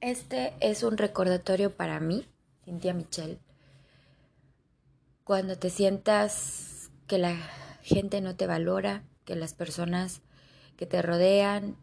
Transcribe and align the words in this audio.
Este 0.00 0.54
es 0.60 0.84
un 0.84 0.96
recordatorio 0.96 1.74
para 1.74 1.98
mí, 1.98 2.24
Cintia 2.64 2.94
Michelle. 2.94 3.40
Cuando 5.24 5.58
te 5.58 5.70
sientas 5.70 6.92
que 7.08 7.18
la 7.18 7.34
gente 7.82 8.20
no 8.20 8.36
te 8.36 8.46
valora, 8.46 9.02
que 9.24 9.34
las 9.34 9.54
personas 9.54 10.22
que 10.76 10.86
te 10.86 11.02
rodean 11.02 11.76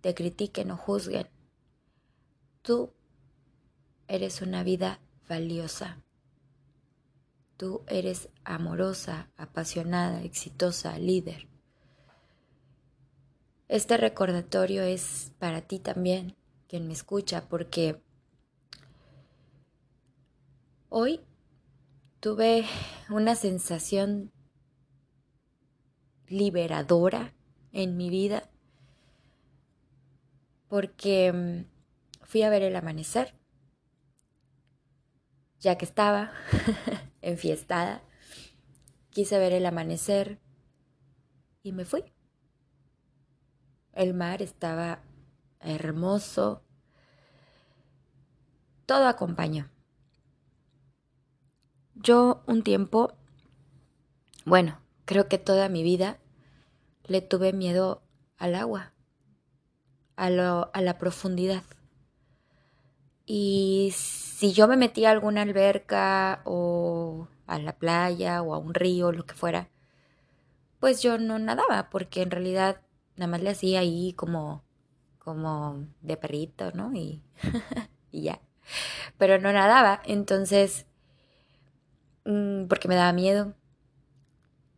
te 0.00 0.14
critiquen 0.14 0.70
o 0.70 0.78
juzguen, 0.78 1.28
tú 2.62 2.94
eres 4.08 4.40
una 4.40 4.62
vida 4.62 4.98
valiosa. 5.28 6.02
Tú 7.58 7.84
eres 7.86 8.30
amorosa, 8.44 9.28
apasionada, 9.36 10.22
exitosa, 10.22 10.98
líder. 10.98 11.48
Este 13.68 13.98
recordatorio 13.98 14.82
es 14.84 15.32
para 15.38 15.60
ti 15.60 15.80
también 15.80 16.39
quien 16.70 16.86
me 16.86 16.92
escucha, 16.92 17.48
porque 17.48 18.00
hoy 20.88 21.20
tuve 22.20 22.64
una 23.08 23.34
sensación 23.34 24.30
liberadora 26.28 27.34
en 27.72 27.96
mi 27.96 28.08
vida, 28.08 28.48
porque 30.68 31.32
mm, 31.32 32.24
fui 32.24 32.44
a 32.44 32.50
ver 32.50 32.62
el 32.62 32.76
amanecer, 32.76 33.34
ya 35.58 35.76
que 35.76 35.86
estaba 35.86 36.30
enfiestada, 37.20 38.00
quise 39.10 39.40
ver 39.40 39.54
el 39.54 39.66
amanecer 39.66 40.38
y 41.64 41.72
me 41.72 41.84
fui. 41.84 42.04
El 43.92 44.14
mar 44.14 44.40
estaba 44.40 45.09
hermoso. 45.60 46.62
Todo 48.86 49.06
acompañó. 49.06 49.70
Yo 51.94 52.42
un 52.46 52.62
tiempo, 52.62 53.12
bueno, 54.44 54.80
creo 55.04 55.28
que 55.28 55.38
toda 55.38 55.68
mi 55.68 55.82
vida 55.82 56.18
le 57.04 57.20
tuve 57.20 57.52
miedo 57.52 58.02
al 58.36 58.54
agua, 58.54 58.94
a, 60.16 60.30
lo, 60.30 60.70
a 60.72 60.80
la 60.80 60.98
profundidad. 60.98 61.62
Y 63.26 63.92
si 63.94 64.52
yo 64.52 64.66
me 64.66 64.76
metía 64.76 65.10
a 65.10 65.12
alguna 65.12 65.42
alberca 65.42 66.40
o 66.44 67.28
a 67.46 67.58
la 67.58 67.78
playa 67.78 68.42
o 68.42 68.54
a 68.54 68.58
un 68.58 68.74
río, 68.74 69.12
lo 69.12 69.26
que 69.26 69.34
fuera, 69.34 69.68
pues 70.80 71.02
yo 71.02 71.18
no 71.18 71.38
nadaba, 71.38 71.90
porque 71.90 72.22
en 72.22 72.30
realidad 72.30 72.80
nada 73.16 73.30
más 73.30 73.42
le 73.42 73.50
hacía 73.50 73.80
ahí 73.80 74.14
como 74.14 74.64
como 75.20 75.86
de 76.00 76.16
perrito, 76.16 76.72
¿no? 76.72 76.92
Y, 76.92 77.22
y 78.10 78.22
ya. 78.22 78.40
Pero 79.18 79.38
no 79.38 79.52
nadaba, 79.52 80.02
entonces, 80.04 80.86
mm, 82.24 82.64
porque 82.66 82.88
me 82.88 82.96
daba 82.96 83.12
miedo. 83.12 83.54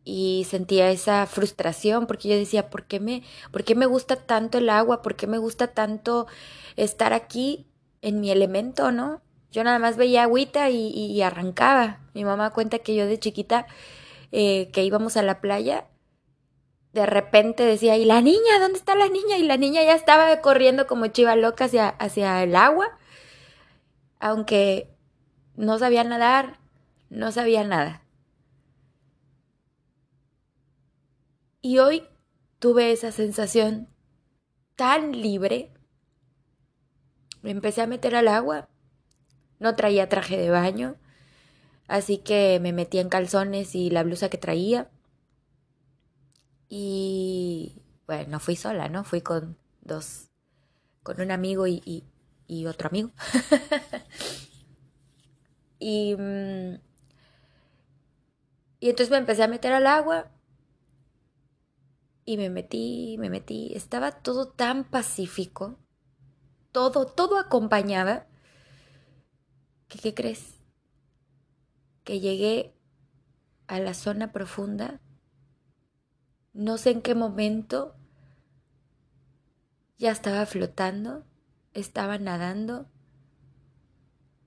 Y 0.05 0.45
sentía 0.49 0.91
esa 0.91 1.25
frustración 1.27 2.07
porque 2.07 2.27
yo 2.27 2.35
decía, 2.35 2.69
¿por 2.69 2.85
qué, 2.85 2.99
me, 2.99 3.23
¿por 3.51 3.63
qué 3.63 3.73
me 3.73 3.85
gusta 3.85 4.17
tanto 4.17 4.57
el 4.57 4.69
agua? 4.69 5.01
¿Por 5.01 5.15
qué 5.15 5.27
me 5.27 5.37
gusta 5.37 5.67
tanto 5.67 6.27
estar 6.75 7.13
aquí 7.13 7.65
en 8.01 8.19
mi 8.19 8.29
elemento, 8.29 8.91
no? 8.91 9.21
Yo 9.51 9.63
nada 9.63 9.79
más 9.79 9.95
veía 9.95 10.23
agüita 10.23 10.69
y, 10.69 11.21
arrancaba. 11.21 11.99
Mi 12.13 12.25
mamá 12.25 12.49
cuenta 12.51 12.79
que 12.79 12.95
yo 12.95 13.05
de 13.05 13.19
chiquita, 13.19 13.67
eh, 14.31 14.69
que 14.73 14.83
íbamos 14.83 15.15
a 15.15 15.21
la 15.21 15.39
playa, 15.41 15.87
de 16.93 17.07
repente 17.07 17.63
decía, 17.63 17.97
¿y 17.97 18.05
la 18.05 18.21
niña? 18.21 18.59
¿Dónde 18.59 18.77
está 18.77 18.95
la 18.95 19.09
niña? 19.09 19.37
Y 19.37 19.43
la 19.43 19.57
niña 19.57 19.81
ya 19.83 19.95
estaba 19.95 20.39
corriendo 20.41 20.85
como 20.85 21.07
chiva 21.07 21.35
loca 21.35 21.65
hacia, 21.65 21.89
hacia 21.89 22.43
el 22.43 22.55
agua, 22.55 22.97
aunque 24.19 24.95
no 25.55 25.79
sabía 25.79 26.03
nadar, 26.03 26.59
no 27.09 27.31
sabía 27.31 27.63
nada. 27.63 28.03
Y 31.61 31.79
hoy 31.79 32.07
tuve 32.59 32.91
esa 32.91 33.11
sensación 33.11 33.89
tan 34.75 35.13
libre. 35.13 35.73
Me 37.41 37.51
empecé 37.51 37.81
a 37.81 37.87
meter 37.87 38.15
al 38.15 38.27
agua. 38.27 38.69
No 39.59 39.75
traía 39.75 40.09
traje 40.09 40.37
de 40.37 40.51
baño, 40.51 40.95
así 41.87 42.19
que 42.19 42.59
me 42.61 42.71
metí 42.71 42.99
en 42.99 43.09
calzones 43.09 43.73
y 43.73 43.89
la 43.89 44.03
blusa 44.03 44.29
que 44.29 44.37
traía 44.37 44.91
y 46.75 47.83
bueno, 48.07 48.31
no 48.31 48.39
fui 48.39 48.55
sola, 48.55 48.89
¿no? 48.89 49.03
Fui 49.03 49.21
con 49.21 49.59
dos, 49.81 50.31
con 51.03 51.21
un 51.21 51.29
amigo 51.29 51.67
y, 51.67 52.03
otro 52.67 52.89
amigo. 52.89 53.11
y, 55.79 56.15
mm, 56.15 56.79
y 58.79 58.89
entonces 58.89 59.11
me 59.11 59.17
empecé 59.17 59.43
a 59.43 59.47
meter 59.47 59.71
al 59.71 59.85
agua 59.85 60.31
y 62.25 62.37
me 62.37 62.49
metí, 62.49 63.17
me 63.19 63.29
metí. 63.29 63.71
Estaba 63.75 64.11
todo 64.11 64.47
tan 64.47 64.83
pacífico, 64.83 65.77
todo, 66.71 67.05
todo 67.05 67.37
acompañaba. 67.37 68.25
¿Qué 69.89 70.15
crees? 70.15 70.55
Que 72.03 72.19
llegué 72.19 72.73
a 73.67 73.77
la 73.77 73.93
zona 73.93 74.31
profunda 74.31 75.02
no 76.53 76.77
sé 76.77 76.91
en 76.91 77.01
qué 77.01 77.15
momento 77.15 77.95
ya 79.97 80.11
estaba 80.11 80.45
flotando, 80.45 81.25
estaba 81.73 82.17
nadando, 82.17 82.89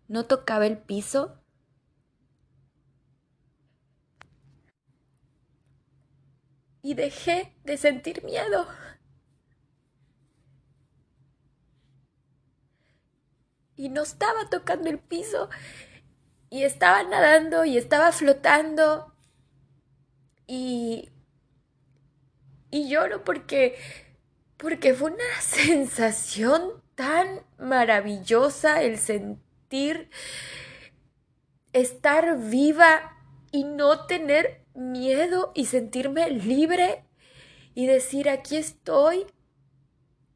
no 0.09 0.27
tocaba 0.27 0.67
el 0.67 0.79
piso. 0.79 1.41
Y 6.83 6.95
dejé 6.95 7.57
de 7.65 7.77
sentir 7.77 8.23
miedo. 8.25 8.69
Y 13.75 13.89
no 13.89 14.03
estaba 14.03 14.49
tocando 14.49 14.89
el 14.89 15.01
piso. 15.01 15.51
Y 16.49 16.63
estaba 16.63 17.03
nadando 17.03 17.65
y 17.65 17.77
estaba 17.77 18.13
flotando. 18.13 19.13
Y 20.47 21.11
y 22.71 22.89
lloro 22.89 23.25
porque 23.25 23.77
porque 24.57 24.95
fue 24.95 25.13
una 25.13 25.25
sensación 25.41 26.83
tan 26.95 27.43
maravillosa 27.59 28.83
el 28.83 28.99
sentir 28.99 30.11
estar 31.73 32.39
viva 32.39 33.17
y 33.53 33.65
no 33.65 34.07
tener 34.07 34.65
miedo 34.75 35.53
y 35.55 35.67
sentirme 35.67 36.31
libre 36.31 37.05
y 37.75 37.87
decir 37.87 38.31
aquí 38.31 38.57
estoy 38.57 39.27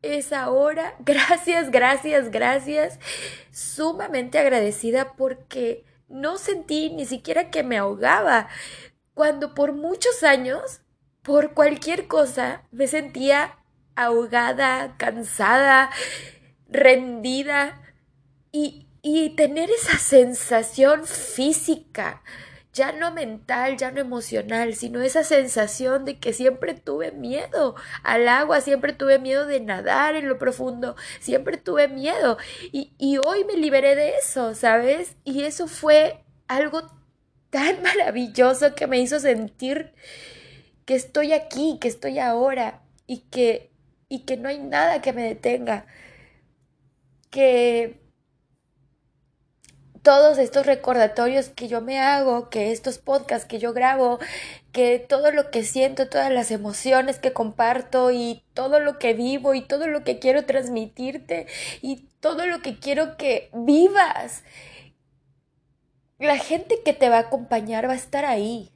es 0.03 0.33
ahora 0.33 0.97
gracias 1.01 1.71
gracias 1.71 2.31
gracias. 2.31 2.99
Sumamente 3.51 4.39
agradecida 4.39 5.15
porque 5.15 5.85
no 6.09 6.39
sentí 6.39 6.91
ni 6.91 7.07
siquiera 7.07 7.51
que 7.51 7.63
me 7.63 7.79
ahogaba. 7.79 8.49
Cuando 9.15 9.55
por 9.55 9.73
muchos 9.73 10.23
años 10.23 10.81
por 11.23 11.55
cualquier 11.55 12.07
cosa 12.07 12.63
me 12.71 12.87
sentía 12.87 13.59
ahogada, 13.97 14.95
cansada, 14.97 15.91
rendida 16.69 17.81
y, 18.53 18.87
y 19.03 19.31
tener 19.31 19.71
esa 19.71 19.99
sensación 19.99 21.07
física, 21.07 22.23
ya 22.73 22.93
no 22.93 23.11
mental, 23.11 23.77
ya 23.77 23.91
no 23.91 24.01
emocional, 24.01 24.75
sino 24.75 25.03
esa 25.03 25.25
sensación 25.25 26.05
de 26.05 26.19
que 26.19 26.33
siempre 26.33 26.75
tuve 26.75 27.11
miedo 27.11 27.75
al 28.05 28.29
agua, 28.29 28.61
siempre 28.61 28.93
tuve 28.93 29.19
miedo 29.19 29.47
de 29.47 29.61
nadar 29.61 30.15
en 30.15 30.29
lo 30.29 30.39
profundo, 30.39 30.95
siempre 31.19 31.57
tuve 31.57 31.89
miedo 31.89 32.39
y, 32.73 32.93
y 32.97 33.19
hoy 33.19 33.45
me 33.45 33.55
liberé 33.57 33.97
de 33.97 34.15
eso, 34.17 34.55
¿sabes? 34.55 35.17
Y 35.25 35.43
eso 35.43 35.67
fue 35.67 36.25
algo 36.47 36.83
tan 37.51 37.83
maravilloso 37.83 38.75
que 38.75 38.87
me 38.87 39.01
hizo 39.01 39.19
sentir 39.19 39.93
que 40.91 40.97
estoy 40.97 41.33
aquí, 41.33 41.79
que 41.81 41.87
estoy 41.87 42.19
ahora 42.19 42.83
y 43.07 43.19
que, 43.31 43.71
y 44.09 44.25
que 44.25 44.37
no 44.37 44.49
hay 44.49 44.59
nada 44.59 45.01
que 45.01 45.13
me 45.13 45.23
detenga. 45.23 45.87
Que 47.31 48.01
todos 50.03 50.39
estos 50.39 50.67
recordatorios 50.67 51.49
que 51.49 51.69
yo 51.69 51.81
me 51.81 52.01
hago, 52.01 52.51
que 52.51 52.73
estos 52.73 52.99
podcasts 52.99 53.47
que 53.47 53.61
yo 53.61 53.73
grabo, 53.73 54.19
que 54.73 54.99
todo 54.99 55.31
lo 55.31 55.53
que 55.53 55.63
siento, 55.63 56.09
todas 56.09 56.33
las 56.33 56.51
emociones 56.51 57.21
que 57.21 57.33
comparto 57.33 58.11
y 58.11 58.43
todo 58.53 58.81
lo 58.81 58.99
que 58.99 59.15
vivo 59.15 59.55
y 59.55 59.61
todo 59.61 59.87
lo 59.87 60.03
que 60.03 60.19
quiero 60.19 60.45
transmitirte 60.45 61.47
y 61.83 62.09
todo 62.19 62.47
lo 62.47 62.63
que 62.63 62.81
quiero 62.81 63.17
que 63.17 63.49
vivas. 63.53 64.43
La 66.19 66.37
gente 66.37 66.83
que 66.85 66.95
te 66.95 67.09
va 67.09 67.19
a 67.19 67.29
acompañar 67.29 67.89
va 67.89 67.93
a 67.93 67.95
estar 67.95 68.25
ahí. 68.25 68.73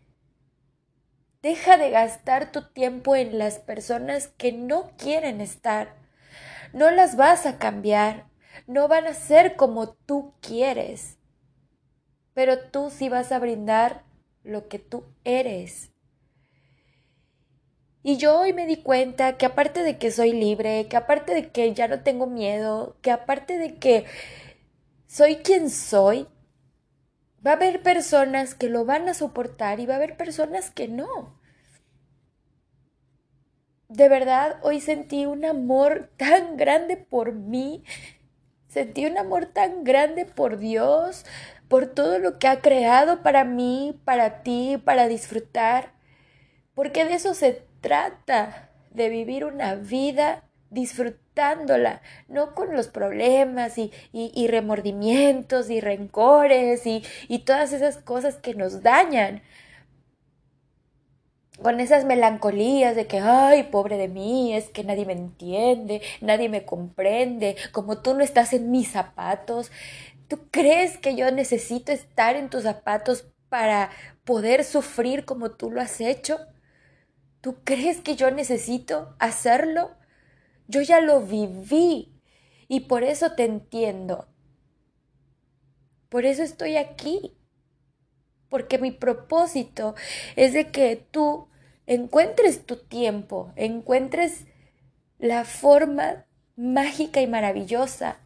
Deja 1.44 1.76
de 1.76 1.90
gastar 1.90 2.52
tu 2.52 2.62
tiempo 2.62 3.14
en 3.16 3.36
las 3.36 3.58
personas 3.58 4.28
que 4.28 4.50
no 4.50 4.92
quieren 4.96 5.42
estar. 5.42 5.94
No 6.72 6.90
las 6.90 7.18
vas 7.18 7.44
a 7.44 7.58
cambiar. 7.58 8.30
no 8.66 8.88
van 8.88 9.06
a 9.06 9.12
ser 9.12 9.54
como 9.54 9.92
tú 9.92 10.32
quieres, 10.40 11.18
pero 12.32 12.58
tú 12.70 12.88
sí 12.88 13.10
vas 13.10 13.30
a 13.30 13.38
brindar 13.38 14.04
lo 14.42 14.68
que 14.68 14.78
tú 14.78 15.04
eres. 15.24 15.90
Y 18.02 18.16
yo 18.16 18.40
hoy 18.40 18.54
me 18.54 18.64
di 18.64 18.76
cuenta 18.76 19.36
que 19.36 19.44
aparte 19.44 19.82
de 19.82 19.98
que 19.98 20.10
soy 20.10 20.32
libre, 20.32 20.86
que 20.88 20.96
aparte 20.96 21.34
de 21.34 21.50
que 21.50 21.74
ya 21.74 21.88
no 21.88 22.00
tengo 22.00 22.26
miedo, 22.26 22.96
que 23.02 23.10
aparte 23.10 23.58
de 23.58 23.74
que 23.74 24.06
soy 25.06 25.36
quien 25.36 25.68
soy, 25.68 26.26
va 27.44 27.52
a 27.52 27.54
haber 27.54 27.82
personas 27.82 28.54
que 28.54 28.68
lo 28.68 28.84
van 28.84 29.08
a 29.08 29.14
soportar 29.14 29.80
y 29.80 29.86
va 29.86 29.94
a 29.94 29.96
haber 29.96 30.16
personas 30.16 30.70
que 30.70 30.88
no. 30.88 31.38
De 33.88 34.08
verdad, 34.08 34.58
hoy 34.62 34.80
sentí 34.80 35.26
un 35.26 35.44
amor 35.44 36.10
tan 36.16 36.56
grande 36.56 36.96
por 36.96 37.32
mí, 37.32 37.84
sentí 38.68 39.06
un 39.06 39.18
amor 39.18 39.46
tan 39.46 39.84
grande 39.84 40.24
por 40.24 40.58
Dios, 40.58 41.26
por 41.68 41.86
todo 41.86 42.18
lo 42.18 42.38
que 42.38 42.48
ha 42.48 42.60
creado 42.60 43.22
para 43.22 43.44
mí, 43.44 44.00
para 44.04 44.42
ti, 44.42 44.80
para 44.82 45.08
disfrutar, 45.08 45.92
porque 46.74 47.04
de 47.04 47.14
eso 47.14 47.34
se 47.34 47.66
trata 47.80 48.70
de 48.90 49.08
vivir 49.08 49.44
una 49.44 49.74
vida 49.74 50.44
disfrutándola, 50.74 52.02
no 52.28 52.54
con 52.54 52.74
los 52.74 52.88
problemas 52.88 53.78
y, 53.78 53.92
remordimientos 54.48 55.70
y 55.70 55.80
rencores 55.80 56.86
y, 56.86 57.02
y 57.28 57.40
todas 57.40 57.72
esas 57.72 57.96
cosas 57.98 58.36
que 58.36 58.54
nos 58.54 58.82
dañan, 58.82 59.42
con 61.62 61.80
esas 61.80 62.04
melancolías 62.04 62.96
de 62.96 63.06
que, 63.06 63.20
ay, 63.20 63.64
pobre 63.64 63.96
de 63.96 64.08
mí, 64.08 64.54
es 64.54 64.68
que 64.70 64.84
nadie 64.84 65.06
me 65.06 65.12
entiende, 65.12 66.02
nadie 66.20 66.48
me 66.48 66.64
comprende, 66.64 67.56
como 67.72 67.98
tú 68.02 68.14
no 68.14 68.24
estás 68.24 68.52
en 68.52 68.70
mis 68.70 68.90
zapatos. 68.90 69.70
¿Tú 70.28 70.48
crees 70.50 70.98
que 70.98 71.14
yo 71.14 71.30
necesito 71.30 71.92
estar 71.92 72.36
en 72.36 72.50
tus 72.50 72.64
zapatos 72.64 73.26
para 73.48 73.90
poder 74.24 74.64
sufrir 74.64 75.24
como 75.24 75.52
tú 75.52 75.70
lo 75.70 75.80
has 75.80 76.00
hecho? 76.00 76.38
¿Tú 77.40 77.58
crees 77.62 78.00
que 78.00 78.16
yo 78.16 78.30
necesito 78.30 79.14
hacerlo? 79.18 79.92
Yo 80.66 80.80
ya 80.82 81.00
lo 81.00 81.20
viví 81.20 82.14
y 82.68 82.80
por 82.80 83.04
eso 83.04 83.32
te 83.32 83.44
entiendo. 83.44 84.28
Por 86.08 86.24
eso 86.24 86.42
estoy 86.42 86.76
aquí. 86.76 87.36
Porque 88.48 88.78
mi 88.78 88.92
propósito 88.92 89.94
es 90.36 90.52
de 90.52 90.70
que 90.70 90.96
tú 91.10 91.48
encuentres 91.86 92.64
tu 92.64 92.76
tiempo, 92.76 93.52
encuentres 93.56 94.46
la 95.18 95.44
forma 95.44 96.26
mágica 96.56 97.20
y 97.20 97.26
maravillosa. 97.26 98.20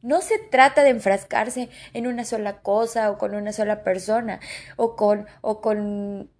No 0.00 0.20
se 0.20 0.38
trata 0.38 0.82
de 0.82 0.90
enfrascarse 0.90 1.68
en 1.92 2.06
una 2.06 2.24
sola 2.24 2.60
cosa 2.62 3.10
o 3.10 3.18
con 3.18 3.34
una 3.34 3.52
sola 3.52 3.84
persona 3.84 4.40
o 4.76 4.96
con, 4.96 5.26
o 5.40 5.60
con 5.60 6.30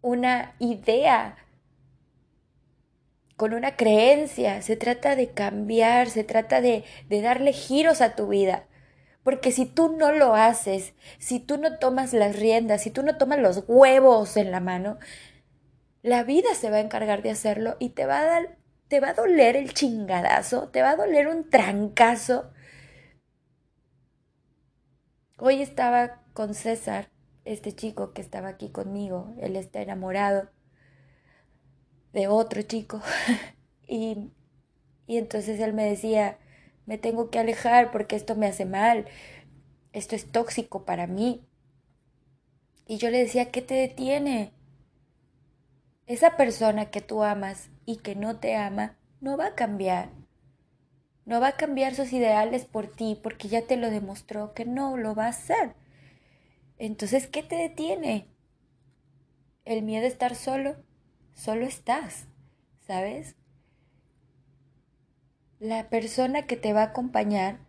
una 0.00 0.54
idea 0.58 1.36
con 3.38 3.54
una 3.54 3.76
creencia, 3.76 4.62
se 4.62 4.74
trata 4.74 5.14
de 5.14 5.30
cambiar, 5.30 6.10
se 6.10 6.24
trata 6.24 6.60
de, 6.60 6.84
darle 7.08 7.52
giros 7.52 8.00
a 8.00 8.16
tu 8.16 8.26
vida. 8.26 8.66
Porque 9.22 9.52
si 9.52 9.64
tú 9.64 9.96
no 9.96 10.10
lo 10.10 10.34
haces, 10.34 10.92
si 11.20 11.38
tú 11.38 11.56
no 11.56 11.78
tomas 11.78 12.12
las 12.12 12.36
riendas, 12.36 12.82
si 12.82 12.90
tú 12.90 13.04
no 13.04 13.16
tomas 13.16 13.38
los 13.38 13.62
huevos 13.68 14.36
en 14.36 14.50
la 14.50 14.58
mano, 14.58 14.98
la 16.02 16.24
vida 16.24 16.52
se 16.56 16.68
va 16.68 16.78
a 16.78 16.80
encargar 16.80 17.22
de 17.22 17.30
hacerlo 17.30 17.76
y 17.78 17.90
te 17.90 18.06
va 18.06 18.38
a 18.38 18.42
te 18.88 18.98
va 18.98 19.10
a 19.10 19.14
doler 19.14 19.54
el 19.54 19.72
chingadazo, 19.72 20.70
te 20.70 20.82
va 20.82 20.90
a 20.90 20.96
doler 20.96 21.28
un 21.28 21.48
trancazo. 21.48 22.50
Hoy 25.36 25.62
estaba 25.62 26.22
con 26.32 26.54
César, 26.54 27.08
este 27.44 27.72
chico 27.72 28.12
que 28.12 28.20
estaba 28.20 28.48
aquí 28.48 28.70
conmigo, 28.70 29.32
él 29.38 29.54
está 29.54 29.80
enamorado 29.80 30.50
de 32.12 32.28
otro 32.28 32.62
chico. 32.62 33.00
y, 33.88 34.30
y 35.06 35.18
entonces 35.18 35.60
él 35.60 35.74
me 35.74 35.84
decía, 35.84 36.38
me 36.86 36.98
tengo 36.98 37.30
que 37.30 37.38
alejar 37.38 37.90
porque 37.90 38.16
esto 38.16 38.36
me 38.36 38.46
hace 38.46 38.64
mal, 38.64 39.06
esto 39.92 40.16
es 40.16 40.30
tóxico 40.30 40.84
para 40.84 41.06
mí. 41.06 41.44
Y 42.86 42.96
yo 42.98 43.10
le 43.10 43.18
decía, 43.18 43.50
¿qué 43.50 43.62
te 43.62 43.74
detiene? 43.74 44.52
Esa 46.06 46.36
persona 46.36 46.90
que 46.90 47.00
tú 47.02 47.22
amas 47.22 47.70
y 47.84 47.98
que 47.98 48.16
no 48.16 48.40
te 48.40 48.56
ama, 48.56 48.96
no 49.20 49.36
va 49.36 49.48
a 49.48 49.54
cambiar. 49.54 50.10
No 51.26 51.40
va 51.40 51.48
a 51.48 51.56
cambiar 51.56 51.94
sus 51.94 52.12
ideales 52.12 52.64
por 52.64 52.88
ti 52.88 53.20
porque 53.22 53.48
ya 53.48 53.62
te 53.62 53.76
lo 53.76 53.90
demostró 53.90 54.54
que 54.54 54.64
no 54.64 54.96
lo 54.96 55.14
va 55.14 55.26
a 55.26 55.28
hacer. 55.28 55.74
Entonces, 56.78 57.26
¿qué 57.26 57.42
te 57.42 57.56
detiene? 57.56 58.26
¿El 59.64 59.82
miedo 59.82 60.04
a 60.04 60.08
estar 60.08 60.34
solo? 60.34 60.76
Solo 61.38 61.64
estás, 61.66 62.26
¿sabes? 62.84 63.36
La 65.60 65.88
persona 65.88 66.46
que 66.46 66.56
te 66.56 66.72
va 66.72 66.82
a 66.82 66.86
acompañar 66.86 67.60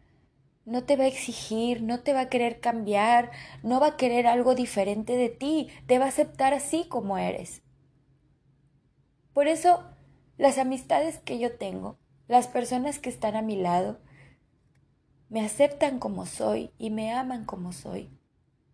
no 0.65 0.83
te 0.83 0.95
va 0.95 1.03
a 1.03 1.07
exigir, 1.07 1.83
no 1.83 2.01
te 2.01 2.13
va 2.13 2.21
a 2.21 2.29
querer 2.29 2.59
cambiar, 2.59 3.31
no 3.61 3.79
va 3.79 3.87
a 3.87 3.97
querer 3.97 4.25
algo 4.25 4.55
diferente 4.55 5.15
de 5.15 5.29
ti, 5.29 5.69
te 5.85 5.99
va 5.99 6.05
a 6.05 6.09
aceptar 6.09 6.53
así 6.53 6.87
como 6.87 7.17
eres. 7.19 7.61
Por 9.33 9.47
eso, 9.47 9.83
las 10.37 10.57
amistades 10.57 11.19
que 11.19 11.37
yo 11.37 11.55
tengo, 11.57 11.99
las 12.27 12.47
personas 12.47 12.97
que 12.97 13.09
están 13.09 13.35
a 13.35 13.43
mi 13.43 13.55
lado, 13.55 13.99
me 15.29 15.41
aceptan 15.41 15.99
como 15.99 16.25
soy 16.25 16.71
y 16.79 16.89
me 16.89 17.13
aman 17.13 17.45
como 17.45 17.71
soy, 17.71 18.09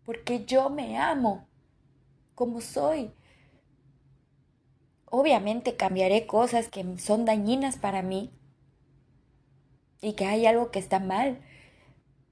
porque 0.05 0.45
yo 0.45 0.69
me 0.69 0.97
amo 0.97 1.47
como 2.33 2.61
soy. 2.61 3.13
Obviamente 5.17 5.77
cambiaré 5.77 6.25
cosas 6.25 6.67
que 6.67 6.83
son 6.97 7.23
dañinas 7.23 7.77
para 7.77 8.01
mí 8.01 8.33
y 10.01 10.11
que 10.11 10.25
hay 10.25 10.45
algo 10.45 10.71
que 10.71 10.79
está 10.79 10.99
mal. 10.99 11.39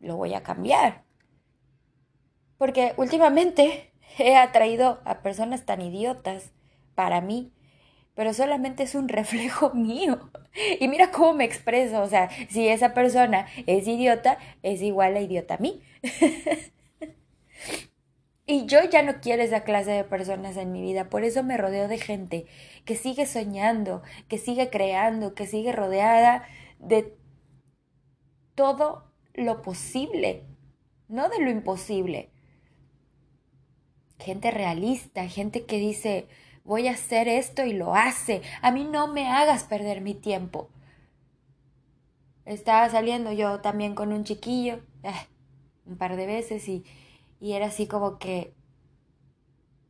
Lo 0.02 0.18
voy 0.18 0.34
a 0.34 0.44
cambiar. 0.44 1.06
Porque 2.58 2.94
últimamente 2.98 3.94
he 4.20 4.36
atraído 4.36 5.00
a 5.06 5.22
personas 5.22 5.66
tan 5.66 5.80
idiotas 5.80 6.52
para 6.94 7.22
mí, 7.22 7.54
pero 8.16 8.34
solamente 8.34 8.84
es 8.84 8.96
un 8.96 9.08
reflejo 9.08 9.70
mío. 9.74 10.30
Y 10.82 10.90
mira 10.90 11.10
cómo 11.10 11.32
me 11.32 11.46
expreso, 11.46 12.02
o 12.02 12.10
sea, 12.10 12.30
si 12.50 12.68
esa 12.68 12.94
persona 12.94 13.48
es 13.66 13.88
idiota, 13.88 14.40
es 14.62 14.82
igual 14.82 15.16
a 15.16 15.22
idiota 15.22 15.54
a 15.54 15.60
mí. 15.60 15.82
Y 18.46 18.66
yo 18.66 18.80
ya 18.90 19.04
no 19.04 19.22
quiero 19.22 19.42
esa 19.42 19.64
clase 19.64 19.92
de 19.92 20.04
personas 20.04 20.58
en 20.58 20.74
mi 20.74 20.82
vida, 20.82 21.10
por 21.10 21.24
eso 21.24 21.44
me 21.44 21.56
rodeo 21.56 21.88
de 21.88 21.98
gente 21.98 22.46
que 22.84 22.96
sigue 22.96 23.26
soñando, 23.26 24.04
que 24.28 24.38
sigue 24.38 24.70
creando, 24.70 25.34
que 25.34 25.48
sigue 25.48 25.72
rodeada 25.72 26.44
de 26.80 27.16
todo 28.56 29.12
lo 29.34 29.62
posible, 29.62 30.44
no 31.08 31.30
de 31.30 31.40
lo 31.40 31.50
imposible. 31.50 32.32
Gente 34.20 34.52
realista, 34.52 35.28
gente 35.28 35.66
que 35.66 35.78
dice, 35.78 36.28
voy 36.66 36.88
a 36.88 36.92
hacer 36.92 37.30
esto 37.30 37.66
y 37.66 37.74
lo 37.74 37.96
hace. 37.96 38.42
A 38.62 38.72
mí 38.72 38.84
no 38.84 39.08
me 39.08 39.28
hagas 39.30 39.64
perder 39.64 40.02
mi 40.02 40.16
tiempo. 40.16 40.70
Estaba 42.46 42.90
saliendo 42.90 43.32
yo 43.32 43.62
también 43.62 43.96
con 43.96 44.12
un 44.12 44.26
chiquillo, 44.26 44.82
eh, 45.04 45.14
un 45.86 45.98
par 45.98 46.18
de 46.18 46.26
veces 46.26 46.68
y 46.68 46.84
y 47.44 47.52
era 47.52 47.66
así 47.66 47.88
como 47.88 48.20
que, 48.20 48.56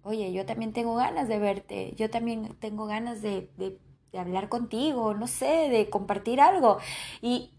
oye, 0.02 0.34
yo 0.34 0.44
también 0.44 0.74
tengo 0.74 0.96
ganas 0.96 1.28
de 1.28 1.38
verte, 1.38 1.94
yo 1.96 2.10
también 2.10 2.56
tengo 2.60 2.88
ganas 2.88 3.22
de, 3.22 3.52
de, 3.58 3.80
hablar 4.18 4.50
contigo, 4.50 5.14
no 5.14 5.28
sé, 5.28 5.70
de 5.70 5.88
compartir 5.88 6.42
algo. 6.42 6.80
Y 7.22 7.54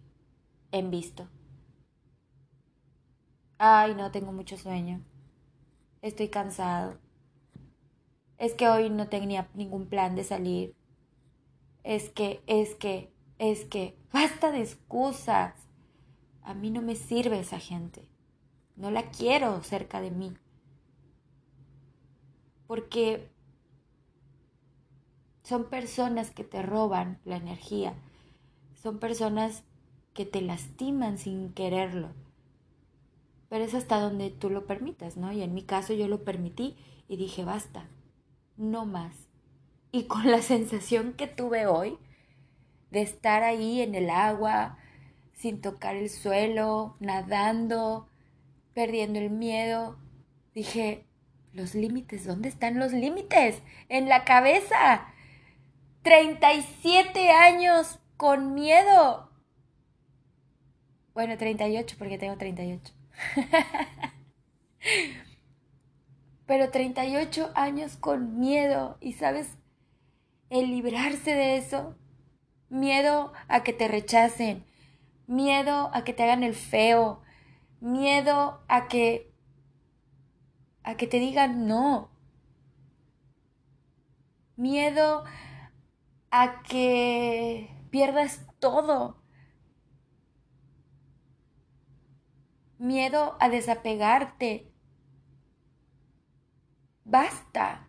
en 0.72 0.90
visto. 0.90 1.28
Ay, 3.58 3.94
no, 3.94 4.10
tengo 4.10 4.32
mucho 4.32 4.56
sueño. 4.56 5.00
Estoy 6.02 6.28
cansado. 6.28 6.98
Es 8.36 8.54
que 8.54 8.68
hoy 8.68 8.90
no 8.90 9.06
tenía 9.06 9.48
ningún 9.54 9.86
plan 9.86 10.16
de 10.16 10.24
salir. 10.24 10.74
Es 11.84 12.10
que, 12.10 12.42
es 12.48 12.74
que, 12.74 13.12
es 13.38 13.64
que, 13.64 13.96
basta 14.12 14.50
de 14.50 14.60
excusas. 14.62 15.54
A 16.42 16.52
mí 16.52 16.72
no 16.72 16.82
me 16.82 16.96
sirve 16.96 17.38
esa 17.38 17.60
gente. 17.60 18.13
No 18.76 18.90
la 18.90 19.10
quiero 19.10 19.62
cerca 19.62 20.00
de 20.00 20.10
mí. 20.10 20.36
Porque 22.66 23.30
son 25.42 25.68
personas 25.68 26.30
que 26.30 26.44
te 26.44 26.62
roban 26.62 27.20
la 27.24 27.36
energía. 27.36 27.94
Son 28.74 28.98
personas 28.98 29.62
que 30.14 30.24
te 30.24 30.40
lastiman 30.40 31.18
sin 31.18 31.52
quererlo. 31.52 32.12
Pero 33.48 33.64
es 33.64 33.74
hasta 33.74 34.00
donde 34.00 34.30
tú 34.30 34.50
lo 34.50 34.66
permitas, 34.66 35.16
¿no? 35.16 35.32
Y 35.32 35.42
en 35.42 35.54
mi 35.54 35.62
caso 35.62 35.92
yo 35.92 36.08
lo 36.08 36.24
permití 36.24 36.76
y 37.08 37.16
dije, 37.16 37.44
basta, 37.44 37.88
no 38.56 38.86
más. 38.86 39.28
Y 39.92 40.04
con 40.04 40.30
la 40.30 40.42
sensación 40.42 41.12
que 41.12 41.26
tuve 41.26 41.66
hoy 41.66 41.98
de 42.90 43.02
estar 43.02 43.42
ahí 43.42 43.80
en 43.80 43.94
el 43.94 44.08
agua, 44.08 44.78
sin 45.32 45.60
tocar 45.60 45.96
el 45.96 46.08
suelo, 46.08 46.96
nadando, 47.00 48.08
perdiendo 48.74 49.18
el 49.18 49.30
miedo. 49.30 49.96
Dije, 50.54 51.06
los 51.52 51.74
límites, 51.74 52.26
¿dónde 52.26 52.48
están 52.48 52.78
los 52.78 52.92
límites? 52.92 53.62
En 53.88 54.08
la 54.08 54.24
cabeza. 54.24 55.06
37 56.02 57.30
años 57.30 57.98
con 58.16 58.54
miedo. 58.54 59.30
Bueno, 61.14 61.38
38 61.38 61.96
porque 61.98 62.18
tengo 62.18 62.36
38. 62.36 62.92
Pero 66.46 66.70
38 66.70 67.52
años 67.54 67.96
con 67.96 68.38
miedo. 68.38 68.98
¿Y 69.00 69.14
sabes? 69.14 69.56
El 70.50 70.70
librarse 70.70 71.34
de 71.34 71.56
eso. 71.56 71.96
Miedo 72.68 73.32
a 73.48 73.62
que 73.62 73.72
te 73.72 73.88
rechacen. 73.88 74.64
Miedo 75.26 75.90
a 75.94 76.04
que 76.04 76.12
te 76.12 76.24
hagan 76.24 76.42
el 76.42 76.54
feo. 76.54 77.23
Miedo 77.84 78.64
a 78.66 78.88
que... 78.88 79.30
a 80.84 80.96
que 80.96 81.06
te 81.06 81.18
digan 81.18 81.66
no. 81.66 82.08
Miedo 84.56 85.24
a 86.30 86.62
que 86.62 87.68
pierdas 87.90 88.46
todo. 88.58 89.22
Miedo 92.78 93.36
a 93.38 93.50
desapegarte. 93.50 94.72
Basta. 97.04 97.86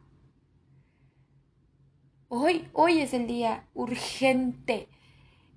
Hoy, 2.28 2.70
hoy 2.74 3.00
es 3.00 3.14
el 3.14 3.28
día 3.28 3.70
urgente 3.74 4.90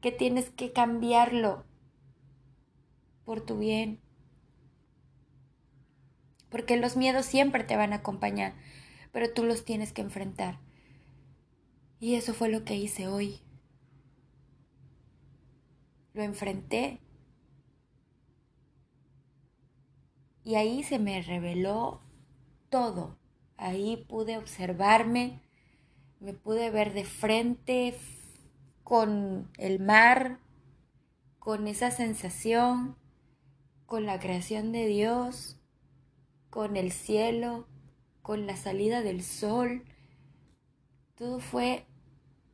que 0.00 0.12
tienes 0.12 0.48
que 0.50 0.72
cambiarlo 0.72 1.64
por 3.24 3.40
tu 3.40 3.58
bien. 3.58 4.00
Porque 6.50 6.76
los 6.76 6.96
miedos 6.96 7.26
siempre 7.26 7.64
te 7.64 7.76
van 7.76 7.92
a 7.92 7.96
acompañar, 7.96 8.54
pero 9.12 9.32
tú 9.32 9.44
los 9.44 9.64
tienes 9.64 9.92
que 9.92 10.02
enfrentar. 10.02 10.58
Y 12.00 12.14
eso 12.14 12.32
fue 12.32 12.48
lo 12.48 12.64
que 12.64 12.76
hice 12.76 13.08
hoy. 13.08 13.40
Lo 16.14 16.22
enfrenté. 16.22 17.00
Y 20.44 20.54
ahí 20.54 20.82
se 20.82 20.98
me 20.98 21.20
reveló 21.22 22.00
todo. 22.70 23.18
Ahí 23.56 24.04
pude 24.08 24.36
observarme, 24.36 25.42
me 26.20 26.32
pude 26.32 26.70
ver 26.70 26.94
de 26.94 27.04
frente 27.04 27.94
con 28.84 29.50
el 29.58 29.80
mar, 29.80 30.38
con 31.38 31.66
esa 31.66 31.90
sensación, 31.90 32.96
con 33.84 34.06
la 34.06 34.18
creación 34.20 34.70
de 34.70 34.86
Dios, 34.86 35.57
con 36.50 36.76
el 36.76 36.92
cielo, 36.92 37.66
con 38.22 38.46
la 38.46 38.56
salida 38.56 39.02
del 39.02 39.22
sol. 39.22 39.84
Todo 41.16 41.40
fue 41.40 41.86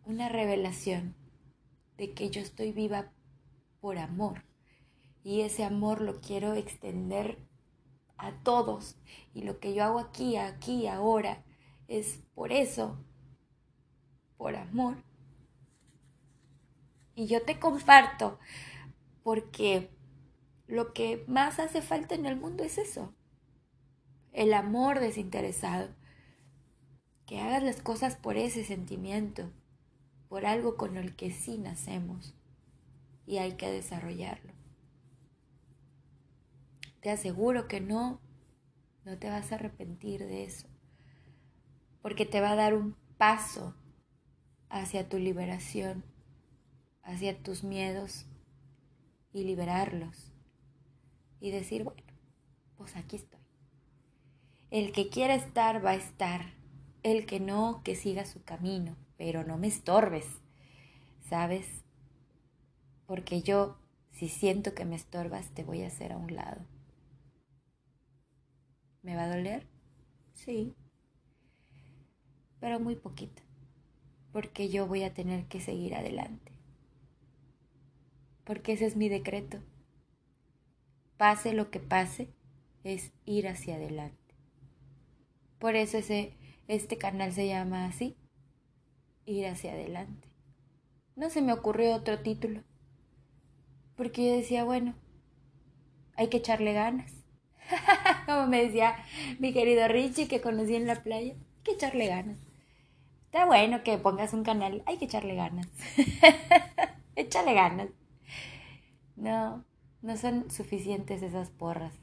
una 0.04 0.28
revelación 0.28 1.14
de 1.96 2.12
que 2.12 2.30
yo 2.30 2.40
estoy 2.40 2.72
viva 2.72 3.12
por 3.80 3.98
amor 3.98 4.44
y 5.22 5.40
ese 5.40 5.64
amor 5.64 6.02
lo 6.02 6.20
quiero 6.20 6.54
extender 6.54 7.38
a 8.18 8.32
todos 8.42 8.96
y 9.32 9.42
lo 9.42 9.58
que 9.58 9.74
yo 9.74 9.84
hago 9.84 9.98
aquí, 9.98 10.36
aquí, 10.36 10.86
ahora 10.86 11.42
es 11.88 12.22
por 12.34 12.52
eso, 12.52 12.98
por 14.36 14.54
amor. 14.54 14.96
Y 17.14 17.26
yo 17.26 17.42
te 17.42 17.58
comparto 17.58 18.38
porque 19.22 19.90
lo 20.66 20.92
que 20.92 21.24
más 21.26 21.58
hace 21.58 21.80
falta 21.80 22.14
en 22.14 22.26
el 22.26 22.36
mundo 22.36 22.64
es 22.64 22.78
eso, 22.78 23.14
el 24.34 24.52
amor 24.52 24.98
desinteresado, 24.98 25.88
que 27.24 27.40
hagas 27.40 27.62
las 27.62 27.80
cosas 27.80 28.16
por 28.16 28.36
ese 28.36 28.64
sentimiento 28.64 29.50
por 30.28 30.44
algo 30.44 30.76
con 30.76 30.96
el 30.96 31.14
que 31.14 31.30
sí 31.30 31.58
nacemos 31.58 32.34
y 33.24 33.38
hay 33.38 33.52
que 33.52 33.70
desarrollarlo. 33.70 34.52
Te 37.00 37.10
aseguro 37.10 37.68
que 37.68 37.80
no, 37.80 38.20
no 39.04 39.16
te 39.18 39.30
vas 39.30 39.52
a 39.52 39.54
arrepentir 39.54 40.26
de 40.26 40.42
eso, 40.42 40.66
porque 42.02 42.26
te 42.26 42.40
va 42.40 42.50
a 42.50 42.56
dar 42.56 42.74
un 42.74 42.96
paso 43.16 43.76
hacia 44.68 45.08
tu 45.08 45.18
liberación, 45.18 46.04
hacia 47.04 47.40
tus 47.40 47.62
miedos 47.62 48.26
y 49.32 49.44
liberarlos 49.44 50.32
y 51.38 51.52
decir, 51.52 51.84
bueno, 51.84 52.02
pues 52.76 52.96
aquí 52.96 53.14
estoy. 53.14 53.43
El 54.74 54.90
que 54.90 55.08
quiera 55.08 55.36
estar 55.36 55.86
va 55.86 55.90
a 55.90 55.94
estar, 55.94 56.46
el 57.04 57.26
que 57.26 57.38
no, 57.38 57.82
que 57.84 57.94
siga 57.94 58.26
su 58.26 58.42
camino 58.42 58.96
pero 59.16 59.44
no 59.44 59.56
me 59.56 59.68
estorbes, 59.68 60.26
¿sabes? 61.28 61.84
Porque 63.06 63.40
yo, 63.40 63.78
si 64.10 64.28
siento 64.28 64.74
que 64.74 64.84
me 64.84 64.96
estorbas, 64.96 65.50
te 65.54 65.62
voy 65.62 65.82
a 65.82 65.86
hacer 65.86 66.10
a 66.10 66.16
un 66.16 66.34
lado. 66.34 66.62
¿Me 69.02 69.14
va 69.14 69.26
a 69.26 69.36
doler? 69.36 69.68
Sí, 70.32 70.74
pero 72.58 72.80
muy 72.80 72.96
poquito, 72.96 73.44
porque 74.32 74.70
yo 74.70 74.88
voy 74.88 75.04
a 75.04 75.14
tener 75.14 75.44
que 75.46 75.60
seguir 75.60 75.94
adelante. 75.94 76.50
Porque 78.42 78.72
ese 78.72 78.86
es 78.86 78.96
mi 78.96 79.08
decreto. 79.08 79.58
Pase 81.16 81.52
lo 81.52 81.70
que 81.70 81.78
pase, 81.78 82.28
es 82.82 83.12
ir 83.24 83.46
hacia 83.46 83.76
adelante. 83.76 84.23
Por 85.58 85.76
eso 85.76 85.98
ese, 85.98 86.36
este 86.68 86.98
canal 86.98 87.32
se 87.32 87.46
llama 87.46 87.86
así, 87.86 88.16
ir 89.26 89.46
hacia 89.46 89.72
adelante. 89.72 90.28
No 91.16 91.30
se 91.30 91.42
me 91.42 91.52
ocurrió 91.52 91.94
otro 91.94 92.20
título, 92.20 92.62
porque 93.96 94.26
yo 94.26 94.36
decía, 94.36 94.64
bueno, 94.64 94.94
hay 96.16 96.28
que 96.28 96.38
echarle 96.38 96.72
ganas. 96.72 97.12
Como 98.26 98.46
me 98.46 98.64
decía 98.64 98.96
mi 99.38 99.52
querido 99.52 99.88
Richie 99.88 100.28
que 100.28 100.40
conocí 100.40 100.74
en 100.74 100.86
la 100.86 101.02
playa, 101.02 101.34
hay 101.34 101.62
que 101.62 101.72
echarle 101.72 102.08
ganas. 102.08 102.38
Está 103.26 103.46
bueno 103.46 103.82
que 103.82 103.98
pongas 103.98 104.32
un 104.32 104.44
canal, 104.44 104.82
hay 104.86 104.96
que 104.96 105.06
echarle 105.06 105.34
ganas. 105.34 105.66
Échale 107.16 107.54
ganas. 107.54 107.88
No, 109.16 109.64
no 110.02 110.16
son 110.16 110.50
suficientes 110.50 111.22
esas 111.22 111.50
porras. 111.50 111.94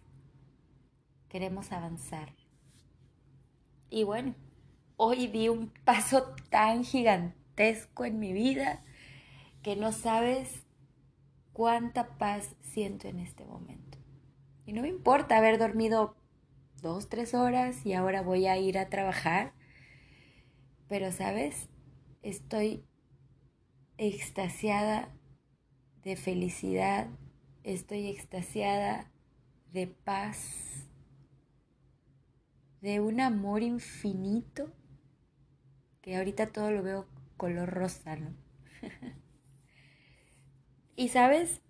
Queremos 1.30 1.72
avanzar. 1.72 2.34
Y 3.92 4.06
bueno, 4.06 4.34
hoy 4.96 5.28
di 5.28 5.50
un 5.50 5.70
paso 5.84 6.34
tan 6.50 6.86
gigantesco 6.86 8.06
en 8.06 8.20
mi 8.20 8.32
vida 8.32 8.82
que 9.62 9.76
no 9.76 9.92
sabes 9.92 10.66
cuánta 11.52 12.18
paz 12.18 12.56
siento 12.62 13.10
en 13.10 13.20
este 13.20 13.44
momento. 13.44 13.98
Y 14.66 14.72
no 14.72 14.82
me 14.82 14.88
importa 14.88 15.38
haber 15.38 15.60
dormido 15.60 16.16
dos, 16.82 17.10
tres 17.10 17.34
horas 17.34 17.86
y 17.86 17.94
ahora 17.94 18.22
voy 18.22 18.48
a 18.48 18.58
ir 18.58 18.80
a 18.80 18.88
trabajar. 18.88 19.52
Pero, 20.88 21.12
¿sabes? 21.12 21.68
Estoy 22.22 22.86
extasiada 23.98 25.10
de 26.02 26.16
felicidad, 26.16 27.10
estoy 27.64 28.08
extasiada 28.08 29.12
de 29.74 29.88
paz, 29.88 30.88
de 32.82 33.00
un 33.00 33.22
amor 33.22 33.62
infinito 33.62 34.72
que 36.02 36.18
ahorita 36.18 36.48
todo 36.48 36.72
lo 36.72 36.82
veo 36.82 37.08
color 37.38 37.70
rosa, 37.70 38.16
¿no? 38.16 38.34
y 40.96 41.10
sabes, 41.10 41.62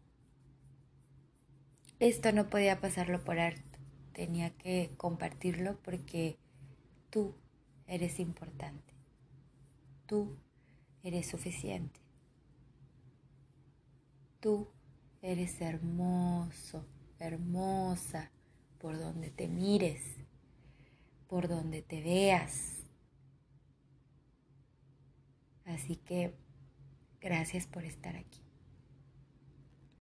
esto 2.00 2.32
no 2.32 2.50
podía 2.50 2.80
pasarlo 2.80 3.24
por 3.24 3.40
alto, 3.40 3.78
tenía 4.14 4.52
que 4.52 4.92
compartirlo 4.98 5.78
porque 5.84 6.38
tú 7.10 7.36
eres 7.88 8.20
importante, 8.20 8.94
tú 10.06 10.38
eres 11.04 11.28
suficiente, 11.28 12.00
tú 14.40 14.70
eres 15.22 15.60
hermoso, 15.60 16.86
hermosa, 17.20 18.32
por 18.80 18.98
donde 18.98 19.30
te 19.30 19.48
mires, 19.48 20.18
por 21.32 21.48
donde 21.48 21.82
te 21.82 22.02
veas 22.02 22.82
Así 25.66 25.96
que 25.96 26.34
gracias 27.22 27.68
por 27.68 27.86
estar 27.86 28.18
aquí. 28.18 28.42